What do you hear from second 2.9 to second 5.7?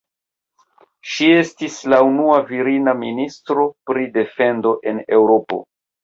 ministro pri defendo en Eŭropo.